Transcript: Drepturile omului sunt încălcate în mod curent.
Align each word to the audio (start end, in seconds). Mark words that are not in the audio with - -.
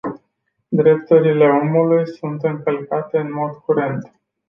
Drepturile 0.71 1.47
omului 1.49 2.07
sunt 2.07 2.43
încălcate 2.43 3.17
în 3.17 3.31
mod 3.33 3.55
curent. 3.57 4.11